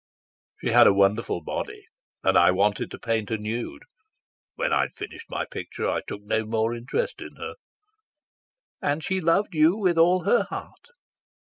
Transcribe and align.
"She 0.59 0.69
had 0.69 0.87
a 0.87 0.95
wonderful 0.95 1.41
body, 1.43 1.85
and 2.23 2.35
I 2.35 2.49
wanted 2.49 2.89
to 2.89 2.97
paint 2.97 3.29
a 3.29 3.37
nude. 3.37 3.83
When 4.55 4.73
I'd 4.73 4.93
finished 4.93 5.29
my 5.29 5.45
picture 5.45 5.87
I 5.87 6.01
took 6.07 6.23
no 6.23 6.43
more 6.43 6.73
interest 6.73 7.21
in 7.21 7.35
her." 7.35 7.53
"And 8.81 9.03
she 9.03 9.21
loved 9.21 9.53
you 9.53 9.77
with 9.77 9.99
all 9.99 10.23
her 10.23 10.45
heart." 10.49 10.87